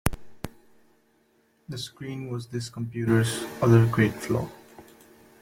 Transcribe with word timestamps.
The 1.69 1.77
screen 1.77 2.31
was 2.31 2.47
this 2.47 2.71
computer's 2.71 3.43
other 3.61 3.85
great 3.85 4.15
flaw. 4.15 4.49